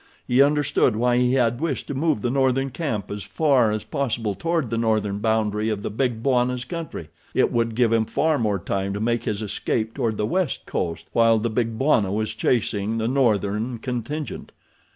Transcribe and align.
He 0.27 0.41
understood 0.41 0.95
why 0.95 1.17
he 1.17 1.33
had 1.33 1.61
wished 1.61 1.85
to 1.85 1.93
move 1.93 2.21
the 2.23 2.31
northern 2.31 2.71
camp 2.71 3.11
as 3.11 3.21
far 3.21 3.69
as 3.69 3.83
possible 3.83 4.33
toward 4.33 4.71
the 4.71 4.77
northern 4.79 5.19
boundary 5.19 5.69
of 5.69 5.83
the 5.83 5.91
Big 5.91 6.23
Bwana's 6.23 6.65
country—it 6.65 7.51
would 7.51 7.75
give 7.75 7.93
him 7.93 8.05
far 8.05 8.39
more 8.39 8.57
time 8.57 8.95
to 8.95 8.99
make 8.99 9.25
his 9.25 9.43
escape 9.43 9.93
toward 9.93 10.17
the 10.17 10.25
West 10.25 10.65
Coast 10.65 11.05
while 11.13 11.37
the 11.37 11.51
Big 11.51 11.77
Bwana 11.77 12.11
was 12.11 12.33
chasing 12.33 12.97
the 12.97 13.07
northern 13.07 13.77
contingent. 13.77 14.51